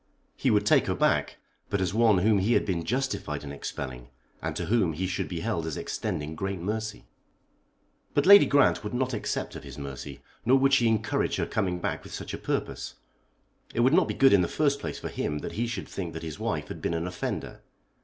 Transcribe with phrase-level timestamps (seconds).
[0.35, 1.37] He would take her back,
[1.69, 4.07] but as one whom he had been justified in expelling,
[4.41, 7.05] and to whom he should be held as extending great mercy.
[8.15, 11.77] But Lady Grant would not accept of his mercy, nor would she encourage her coming
[11.77, 12.95] back with such a purpose.
[13.75, 16.13] It would not be good in the first place for him that he should think
[16.13, 17.61] that his wife had been an offender.